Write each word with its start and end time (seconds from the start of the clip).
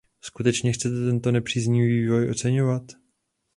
Skutečně 0.21 0.71
chcete 0.73 0.95
tento 0.95 1.31
nepříznivý 1.31 2.01
vývoj 2.01 2.29
oceňovat? 2.29 2.83